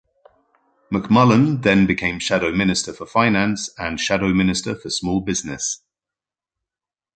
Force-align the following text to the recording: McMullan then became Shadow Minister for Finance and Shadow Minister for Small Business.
McMullan 0.91 1.61
then 1.61 1.85
became 1.85 2.17
Shadow 2.17 2.51
Minister 2.51 2.91
for 2.91 3.05
Finance 3.05 3.69
and 3.77 3.99
Shadow 3.99 4.29
Minister 4.33 4.75
for 4.75 4.89
Small 4.89 5.21
Business. 5.21 5.83